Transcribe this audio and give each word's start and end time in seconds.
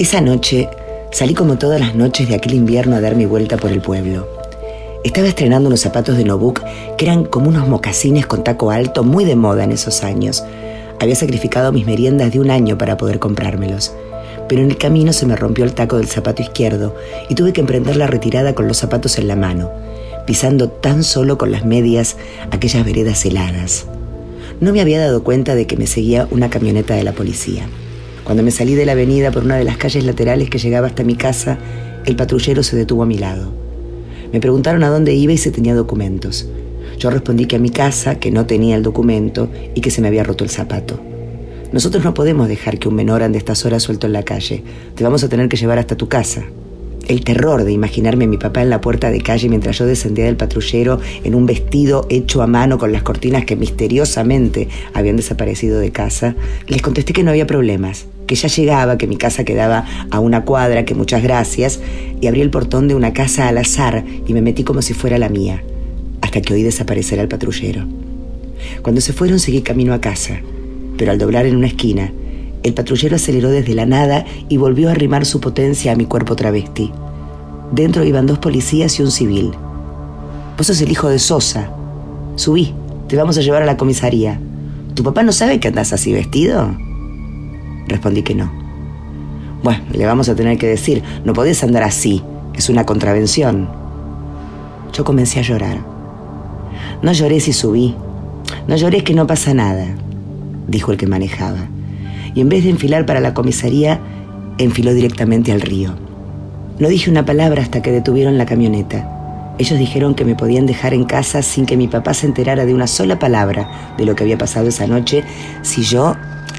Esa 0.00 0.22
noche 0.22 0.70
salí 1.12 1.34
como 1.34 1.58
todas 1.58 1.78
las 1.78 1.94
noches 1.94 2.26
de 2.26 2.34
aquel 2.34 2.54
invierno 2.54 2.96
a 2.96 3.02
dar 3.02 3.16
mi 3.16 3.26
vuelta 3.26 3.58
por 3.58 3.70
el 3.70 3.82
pueblo. 3.82 4.26
Estaba 5.04 5.28
estrenando 5.28 5.68
unos 5.68 5.80
zapatos 5.80 6.16
de 6.16 6.24
Nobuk 6.24 6.62
que 6.96 7.04
eran 7.04 7.26
como 7.26 7.50
unos 7.50 7.68
mocasines 7.68 8.24
con 8.24 8.42
taco 8.42 8.70
alto 8.70 9.04
muy 9.04 9.26
de 9.26 9.36
moda 9.36 9.62
en 9.62 9.72
esos 9.72 10.02
años. 10.02 10.42
Había 11.00 11.14
sacrificado 11.16 11.70
mis 11.70 11.84
meriendas 11.84 12.32
de 12.32 12.40
un 12.40 12.50
año 12.50 12.78
para 12.78 12.96
poder 12.96 13.18
comprármelos. 13.18 13.92
Pero 14.48 14.62
en 14.62 14.70
el 14.70 14.78
camino 14.78 15.12
se 15.12 15.26
me 15.26 15.36
rompió 15.36 15.66
el 15.66 15.74
taco 15.74 15.98
del 15.98 16.08
zapato 16.08 16.40
izquierdo 16.40 16.96
y 17.28 17.34
tuve 17.34 17.52
que 17.52 17.60
emprender 17.60 17.96
la 17.96 18.06
retirada 18.06 18.54
con 18.54 18.68
los 18.68 18.78
zapatos 18.78 19.18
en 19.18 19.28
la 19.28 19.36
mano, 19.36 19.70
pisando 20.26 20.70
tan 20.70 21.04
solo 21.04 21.36
con 21.36 21.52
las 21.52 21.66
medias 21.66 22.16
aquellas 22.50 22.86
veredas 22.86 23.22
heladas. 23.26 23.84
No 24.60 24.72
me 24.72 24.80
había 24.80 24.98
dado 24.98 25.22
cuenta 25.22 25.54
de 25.54 25.66
que 25.66 25.76
me 25.76 25.86
seguía 25.86 26.26
una 26.30 26.48
camioneta 26.48 26.94
de 26.94 27.04
la 27.04 27.12
policía. 27.12 27.68
Cuando 28.30 28.44
me 28.44 28.52
salí 28.52 28.76
de 28.76 28.86
la 28.86 28.92
avenida 28.92 29.32
por 29.32 29.42
una 29.42 29.56
de 29.56 29.64
las 29.64 29.76
calles 29.76 30.04
laterales 30.04 30.48
que 30.48 30.60
llegaba 30.60 30.86
hasta 30.86 31.02
mi 31.02 31.16
casa, 31.16 31.58
el 32.06 32.14
patrullero 32.14 32.62
se 32.62 32.76
detuvo 32.76 33.02
a 33.02 33.06
mi 33.06 33.18
lado. 33.18 33.50
Me 34.32 34.38
preguntaron 34.38 34.84
a 34.84 34.88
dónde 34.88 35.14
iba 35.14 35.32
y 35.32 35.36
si 35.36 35.50
tenía 35.50 35.74
documentos. 35.74 36.48
Yo 36.96 37.10
respondí 37.10 37.46
que 37.46 37.56
a 37.56 37.58
mi 37.58 37.70
casa, 37.70 38.20
que 38.20 38.30
no 38.30 38.46
tenía 38.46 38.76
el 38.76 38.84
documento 38.84 39.50
y 39.74 39.80
que 39.80 39.90
se 39.90 40.00
me 40.00 40.06
había 40.06 40.22
roto 40.22 40.44
el 40.44 40.50
zapato. 40.50 41.00
Nosotros 41.72 42.04
no 42.04 42.14
podemos 42.14 42.46
dejar 42.46 42.78
que 42.78 42.86
un 42.86 42.94
menor 42.94 43.24
ande 43.24 43.36
estas 43.36 43.66
horas 43.66 43.82
suelto 43.82 44.06
en 44.06 44.12
la 44.12 44.22
calle. 44.22 44.62
Te 44.94 45.02
vamos 45.02 45.24
a 45.24 45.28
tener 45.28 45.48
que 45.48 45.56
llevar 45.56 45.80
hasta 45.80 45.96
tu 45.96 46.06
casa. 46.06 46.44
El 47.08 47.24
terror 47.24 47.64
de 47.64 47.72
imaginarme 47.72 48.26
a 48.26 48.28
mi 48.28 48.38
papá 48.38 48.62
en 48.62 48.70
la 48.70 48.80
puerta 48.80 49.10
de 49.10 49.20
calle 49.20 49.48
mientras 49.48 49.76
yo 49.78 49.86
descendía 49.86 50.26
del 50.26 50.36
patrullero 50.36 51.00
en 51.24 51.34
un 51.34 51.46
vestido 51.46 52.06
hecho 52.08 52.42
a 52.42 52.46
mano 52.46 52.78
con 52.78 52.92
las 52.92 53.02
cortinas 53.02 53.44
que 53.44 53.56
misteriosamente 53.56 54.68
habían 54.94 55.16
desaparecido 55.16 55.80
de 55.80 55.90
casa, 55.90 56.36
les 56.68 56.80
contesté 56.80 57.12
que 57.12 57.24
no 57.24 57.30
había 57.30 57.48
problemas, 57.48 58.06
que 58.30 58.36
ya 58.36 58.46
llegaba, 58.46 58.96
que 58.96 59.08
mi 59.08 59.16
casa 59.16 59.42
quedaba 59.42 59.84
a 60.08 60.20
una 60.20 60.44
cuadra, 60.44 60.84
que 60.84 60.94
muchas 60.94 61.20
gracias, 61.20 61.80
y 62.20 62.28
abrí 62.28 62.42
el 62.42 62.50
portón 62.50 62.86
de 62.86 62.94
una 62.94 63.12
casa 63.12 63.48
al 63.48 63.58
azar 63.58 64.04
y 64.24 64.32
me 64.32 64.40
metí 64.40 64.62
como 64.62 64.82
si 64.82 64.94
fuera 64.94 65.18
la 65.18 65.28
mía, 65.28 65.64
hasta 66.20 66.40
que 66.40 66.54
oí 66.54 66.62
desaparecer 66.62 67.18
al 67.18 67.26
patrullero. 67.26 67.88
Cuando 68.82 69.00
se 69.00 69.12
fueron 69.12 69.40
seguí 69.40 69.62
camino 69.62 69.94
a 69.94 70.00
casa, 70.00 70.42
pero 70.96 71.10
al 71.10 71.18
doblar 71.18 71.44
en 71.46 71.56
una 71.56 71.66
esquina, 71.66 72.12
el 72.62 72.72
patrullero 72.72 73.16
aceleró 73.16 73.50
desde 73.50 73.74
la 73.74 73.84
nada 73.84 74.24
y 74.48 74.58
volvió 74.58 74.90
a 74.90 74.92
arrimar 74.92 75.26
su 75.26 75.40
potencia 75.40 75.90
a 75.90 75.96
mi 75.96 76.04
cuerpo 76.04 76.36
travesti. 76.36 76.92
Dentro 77.72 78.04
iban 78.04 78.26
dos 78.26 78.38
policías 78.38 78.96
y 79.00 79.02
un 79.02 79.10
civil. 79.10 79.50
Vos 80.56 80.68
sos 80.68 80.80
el 80.80 80.92
hijo 80.92 81.08
de 81.08 81.18
Sosa. 81.18 81.72
Subí, 82.36 82.74
te 83.08 83.16
vamos 83.16 83.36
a 83.38 83.40
llevar 83.40 83.64
a 83.64 83.66
la 83.66 83.76
comisaría. 83.76 84.40
¿Tu 84.94 85.02
papá 85.02 85.24
no 85.24 85.32
sabe 85.32 85.58
que 85.58 85.66
andás 85.66 85.92
así 85.92 86.12
vestido? 86.12 86.76
Respondí 87.90 88.22
que 88.22 88.34
no. 88.34 88.50
Bueno, 89.62 89.82
le 89.92 90.06
vamos 90.06 90.30
a 90.30 90.34
tener 90.34 90.56
que 90.56 90.66
decir, 90.66 91.02
no 91.24 91.34
podés 91.34 91.62
andar 91.62 91.82
así, 91.82 92.22
es 92.54 92.70
una 92.70 92.86
contravención. 92.86 93.68
Yo 94.94 95.04
comencé 95.04 95.40
a 95.40 95.42
llorar. 95.42 95.78
No 97.02 97.12
lloré 97.12 97.40
si 97.40 97.52
subí, 97.52 97.94
no 98.66 98.76
lloré 98.76 99.04
que 99.04 99.12
no 99.12 99.26
pasa 99.26 99.52
nada, 99.52 99.86
dijo 100.66 100.92
el 100.92 100.96
que 100.96 101.06
manejaba 101.06 101.68
y 102.34 102.40
en 102.40 102.48
vez 102.48 102.64
de 102.64 102.70
enfilar 102.70 103.06
para 103.06 103.20
la 103.20 103.34
comisaría, 103.34 104.00
enfiló 104.58 104.94
directamente 104.94 105.52
al 105.52 105.60
río. 105.60 105.94
No 106.78 106.88
dije 106.88 107.10
una 107.10 107.24
palabra 107.24 107.62
hasta 107.62 107.82
que 107.82 107.92
detuvieron 107.92 108.38
la 108.38 108.46
camioneta. 108.46 109.54
Ellos 109.58 109.78
dijeron 109.78 110.14
que 110.14 110.24
me 110.24 110.34
podían 110.34 110.66
dejar 110.66 110.94
en 110.94 111.04
casa 111.04 111.42
sin 111.42 111.66
que 111.66 111.76
mi 111.76 111.88
papá 111.88 112.14
se 112.14 112.26
enterara 112.26 112.64
de 112.64 112.74
una 112.74 112.86
sola 112.86 113.18
palabra 113.18 113.94
de 113.98 114.06
lo 114.06 114.14
que 114.14 114.24
había 114.24 114.38
pasado 114.38 114.68
esa 114.68 114.86
noche 114.86 115.22
si 115.62 115.82
yo 115.82 116.16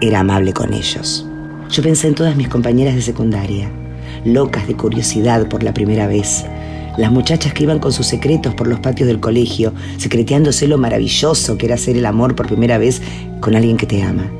era 0.00 0.20
amable 0.20 0.52
con 0.52 0.72
ellos. 0.72 1.26
Yo 1.70 1.82
pensé 1.82 2.08
en 2.08 2.14
todas 2.14 2.36
mis 2.36 2.48
compañeras 2.48 2.94
de 2.94 3.02
secundaria, 3.02 3.70
locas 4.24 4.66
de 4.66 4.76
curiosidad 4.76 5.48
por 5.48 5.62
la 5.62 5.74
primera 5.74 6.06
vez. 6.06 6.44
Las 6.96 7.10
muchachas 7.10 7.52
que 7.52 7.64
iban 7.64 7.80
con 7.80 7.92
sus 7.92 8.06
secretos 8.06 8.54
por 8.54 8.68
los 8.68 8.80
patios 8.80 9.08
del 9.08 9.20
colegio, 9.20 9.72
secreteándose 9.96 10.68
lo 10.68 10.78
maravilloso 10.78 11.58
que 11.58 11.66
era 11.66 11.74
hacer 11.74 11.96
el 11.96 12.06
amor 12.06 12.36
por 12.36 12.46
primera 12.46 12.78
vez 12.78 13.02
con 13.40 13.56
alguien 13.56 13.76
que 13.76 13.86
te 13.86 14.02
ama. 14.02 14.30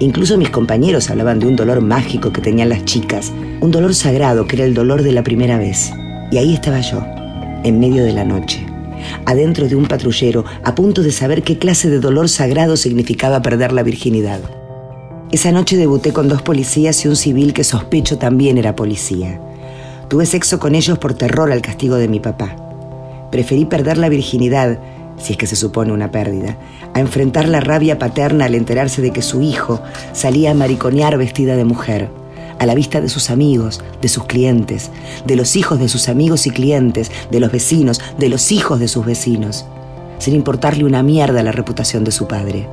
Incluso 0.00 0.38
mis 0.38 0.50
compañeros 0.50 1.10
hablaban 1.10 1.38
de 1.38 1.46
un 1.46 1.56
dolor 1.56 1.80
mágico 1.80 2.32
que 2.32 2.40
tenían 2.40 2.70
las 2.70 2.84
chicas, 2.84 3.32
un 3.60 3.70
dolor 3.70 3.94
sagrado 3.94 4.46
que 4.46 4.56
era 4.56 4.64
el 4.64 4.74
dolor 4.74 5.02
de 5.02 5.12
la 5.12 5.22
primera 5.22 5.58
vez. 5.58 5.92
Y 6.30 6.38
ahí 6.38 6.54
estaba 6.54 6.80
yo, 6.80 7.04
en 7.64 7.78
medio 7.78 8.04
de 8.04 8.12
la 8.12 8.24
noche, 8.24 8.64
adentro 9.26 9.68
de 9.68 9.76
un 9.76 9.86
patrullero, 9.86 10.44
a 10.64 10.74
punto 10.74 11.02
de 11.02 11.12
saber 11.12 11.42
qué 11.42 11.58
clase 11.58 11.90
de 11.90 12.00
dolor 12.00 12.28
sagrado 12.28 12.76
significaba 12.76 13.42
perder 13.42 13.72
la 13.72 13.82
virginidad. 13.82 14.40
Esa 15.32 15.50
noche 15.50 15.78
debuté 15.78 16.12
con 16.12 16.28
dos 16.28 16.42
policías 16.42 17.02
y 17.06 17.08
un 17.08 17.16
civil 17.16 17.54
que 17.54 17.64
sospecho 17.64 18.18
también 18.18 18.58
era 18.58 18.76
policía. 18.76 19.40
Tuve 20.08 20.26
sexo 20.26 20.58
con 20.58 20.74
ellos 20.74 20.98
por 20.98 21.14
terror 21.14 21.50
al 21.50 21.62
castigo 21.62 21.96
de 21.96 22.06
mi 22.06 22.20
papá. 22.20 22.54
Preferí 23.30 23.64
perder 23.64 23.96
la 23.96 24.10
virginidad 24.10 24.78
si 25.16 25.32
es 25.32 25.38
que 25.38 25.46
se 25.46 25.56
supone 25.56 25.90
una 25.90 26.10
pérdida, 26.10 26.58
a 26.92 27.00
enfrentar 27.00 27.48
la 27.48 27.60
rabia 27.60 27.98
paterna 27.98 28.44
al 28.44 28.54
enterarse 28.54 29.00
de 29.00 29.10
que 29.10 29.22
su 29.22 29.40
hijo 29.40 29.80
salía 30.12 30.50
a 30.50 30.54
mariconear 30.54 31.16
vestida 31.16 31.56
de 31.56 31.64
mujer, 31.64 32.10
a 32.58 32.66
la 32.66 32.74
vista 32.74 33.00
de 33.00 33.08
sus 33.08 33.30
amigos, 33.30 33.80
de 34.02 34.08
sus 34.08 34.24
clientes, 34.24 34.90
de 35.24 35.36
los 35.36 35.56
hijos 35.56 35.78
de 35.78 35.88
sus 35.88 36.10
amigos 36.10 36.46
y 36.46 36.50
clientes, 36.50 37.10
de 37.30 37.40
los 37.40 37.50
vecinos, 37.50 38.02
de 38.18 38.28
los 38.28 38.52
hijos 38.52 38.80
de 38.80 38.88
sus 38.88 39.06
vecinos, 39.06 39.64
sin 40.18 40.34
importarle 40.34 40.84
una 40.84 41.02
mierda 41.02 41.42
la 41.42 41.52
reputación 41.52 42.04
de 42.04 42.12
su 42.12 42.28
padre. 42.28 42.68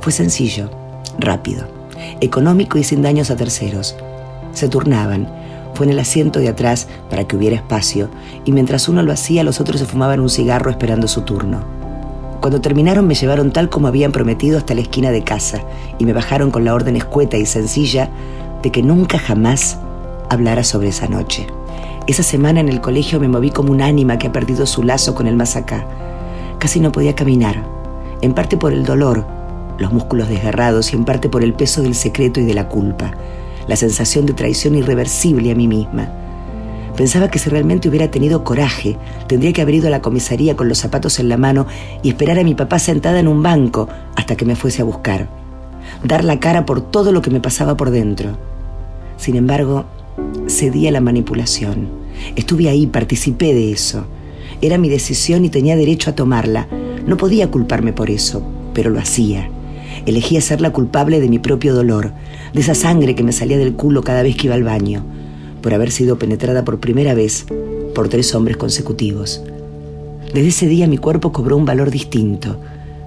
Fue 0.00 0.12
sencillo, 0.12 0.70
rápido, 1.18 1.66
económico 2.20 2.78
y 2.78 2.84
sin 2.84 3.02
daños 3.02 3.30
a 3.30 3.36
terceros. 3.36 3.96
Se 4.52 4.68
turnaban, 4.68 5.28
fue 5.74 5.86
en 5.86 5.92
el 5.92 5.98
asiento 5.98 6.38
de 6.38 6.48
atrás 6.48 6.88
para 7.10 7.24
que 7.24 7.36
hubiera 7.36 7.56
espacio, 7.56 8.08
y 8.44 8.52
mientras 8.52 8.88
uno 8.88 9.02
lo 9.02 9.12
hacía, 9.12 9.44
los 9.44 9.60
otros 9.60 9.80
se 9.80 9.86
fumaban 9.86 10.20
un 10.20 10.30
cigarro 10.30 10.70
esperando 10.70 11.08
su 11.08 11.22
turno. 11.22 11.60
Cuando 12.40 12.60
terminaron 12.60 13.06
me 13.06 13.14
llevaron 13.14 13.50
tal 13.50 13.68
como 13.68 13.88
habían 13.88 14.12
prometido 14.12 14.58
hasta 14.58 14.74
la 14.74 14.82
esquina 14.82 15.10
de 15.10 15.24
casa 15.24 15.62
y 15.98 16.04
me 16.04 16.12
bajaron 16.12 16.50
con 16.50 16.64
la 16.64 16.74
orden 16.74 16.96
escueta 16.96 17.36
y 17.36 17.44
sencilla 17.44 18.08
de 18.62 18.70
que 18.70 18.82
nunca 18.82 19.18
jamás 19.18 19.78
hablara 20.30 20.62
sobre 20.62 20.88
esa 20.88 21.08
noche. 21.08 21.46
Esa 22.06 22.22
semana 22.22 22.60
en 22.60 22.68
el 22.68 22.80
colegio 22.80 23.18
me 23.18 23.28
moví 23.28 23.50
como 23.50 23.72
un 23.72 23.82
ánima 23.82 24.18
que 24.18 24.28
ha 24.28 24.32
perdido 24.32 24.64
su 24.66 24.82
lazo 24.84 25.14
con 25.14 25.26
el 25.26 25.34
más 25.34 25.56
acá. 25.56 25.86
Casi 26.58 26.78
no 26.78 26.92
podía 26.92 27.16
caminar, 27.16 27.64
en 28.20 28.32
parte 28.32 28.56
por 28.56 28.72
el 28.72 28.84
dolor, 28.84 29.26
los 29.78 29.92
músculos 29.92 30.28
desgarrados 30.28 30.92
y 30.92 30.96
en 30.96 31.04
parte 31.04 31.28
por 31.28 31.42
el 31.42 31.54
peso 31.54 31.82
del 31.82 31.94
secreto 31.94 32.40
y 32.40 32.44
de 32.44 32.54
la 32.54 32.68
culpa 32.68 33.14
la 33.68 33.76
sensación 33.76 34.26
de 34.26 34.32
traición 34.32 34.74
irreversible 34.74 35.50
a 35.50 35.54
mí 35.54 35.68
misma. 35.68 36.08
Pensaba 36.96 37.28
que 37.28 37.38
si 37.38 37.50
realmente 37.50 37.88
hubiera 37.88 38.10
tenido 38.10 38.42
coraje, 38.42 38.96
tendría 39.26 39.52
que 39.52 39.60
haber 39.60 39.76
ido 39.76 39.88
a 39.88 39.90
la 39.90 40.00
comisaría 40.00 40.56
con 40.56 40.68
los 40.68 40.78
zapatos 40.78 41.18
en 41.18 41.28
la 41.28 41.36
mano 41.36 41.66
y 42.02 42.08
esperar 42.08 42.38
a 42.38 42.44
mi 42.44 42.54
papá 42.54 42.78
sentada 42.78 43.20
en 43.20 43.28
un 43.28 43.42
banco 43.42 43.88
hasta 44.14 44.36
que 44.36 44.46
me 44.46 44.56
fuese 44.56 44.80
a 44.80 44.86
buscar. 44.86 45.28
Dar 46.04 46.24
la 46.24 46.40
cara 46.40 46.64
por 46.64 46.80
todo 46.80 47.12
lo 47.12 47.20
que 47.20 47.30
me 47.30 47.40
pasaba 47.40 47.76
por 47.76 47.90
dentro. 47.90 48.38
Sin 49.18 49.36
embargo, 49.36 49.84
cedí 50.48 50.88
a 50.88 50.92
la 50.92 51.00
manipulación. 51.00 51.88
Estuve 52.34 52.70
ahí, 52.70 52.86
participé 52.86 53.52
de 53.52 53.72
eso. 53.72 54.06
Era 54.62 54.78
mi 54.78 54.88
decisión 54.88 55.44
y 55.44 55.50
tenía 55.50 55.76
derecho 55.76 56.10
a 56.10 56.14
tomarla. 56.14 56.66
No 57.06 57.18
podía 57.18 57.50
culparme 57.50 57.92
por 57.92 58.08
eso, 58.08 58.42
pero 58.72 58.88
lo 58.88 58.98
hacía. 59.00 59.50
Elegía 60.04 60.40
ser 60.40 60.60
la 60.60 60.70
culpable 60.70 61.20
de 61.20 61.28
mi 61.28 61.38
propio 61.38 61.74
dolor, 61.74 62.12
de 62.52 62.60
esa 62.60 62.74
sangre 62.74 63.14
que 63.14 63.22
me 63.22 63.32
salía 63.32 63.58
del 63.58 63.74
culo 63.74 64.02
cada 64.02 64.22
vez 64.22 64.36
que 64.36 64.46
iba 64.46 64.54
al 64.54 64.64
baño, 64.64 65.04
por 65.62 65.72
haber 65.72 65.90
sido 65.90 66.18
penetrada 66.18 66.64
por 66.64 66.80
primera 66.80 67.14
vez 67.14 67.46
por 67.94 68.08
tres 68.10 68.34
hombres 68.34 68.58
consecutivos. 68.58 69.42
Desde 70.34 70.48
ese 70.48 70.66
día 70.66 70.86
mi 70.86 70.98
cuerpo 70.98 71.32
cobró 71.32 71.56
un 71.56 71.64
valor 71.64 71.90
distinto. 71.90 72.60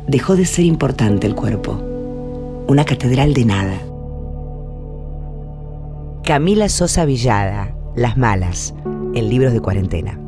Dejó 0.07 0.35
de 0.35 0.45
ser 0.45 0.65
importante 0.65 1.27
el 1.27 1.35
cuerpo. 1.35 1.79
Una 2.67 2.85
catedral 2.85 3.35
de 3.35 3.45
nada. 3.45 3.79
Camila 6.23 6.69
Sosa 6.69 7.05
Villada, 7.05 7.75
Las 7.95 8.17
Malas, 8.17 8.73
en 9.13 9.29
libros 9.29 9.53
de 9.53 9.61
cuarentena. 9.61 10.19